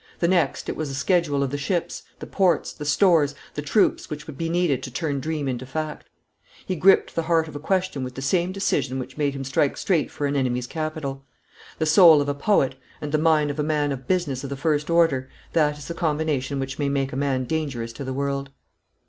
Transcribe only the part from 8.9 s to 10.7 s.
which made him strike straight for an enemy's